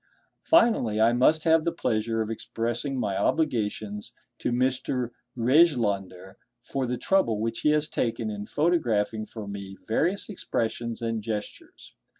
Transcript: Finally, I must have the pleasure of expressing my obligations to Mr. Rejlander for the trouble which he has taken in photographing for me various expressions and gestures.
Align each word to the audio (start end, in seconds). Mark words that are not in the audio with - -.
Finally, 0.41 0.99
I 0.99 1.13
must 1.13 1.43
have 1.43 1.63
the 1.63 1.71
pleasure 1.71 2.23
of 2.23 2.31
expressing 2.31 2.99
my 2.99 3.15
obligations 3.17 4.13
to 4.39 4.51
Mr. 4.51 5.11
Rejlander 5.37 6.37
for 6.63 6.87
the 6.87 6.97
trouble 6.97 7.39
which 7.39 7.59
he 7.59 7.69
has 7.69 7.87
taken 7.87 8.27
in 8.31 8.47
photographing 8.47 9.27
for 9.27 9.47
me 9.47 9.77
various 9.87 10.27
expressions 10.27 11.03
and 11.03 11.21
gestures. 11.21 11.93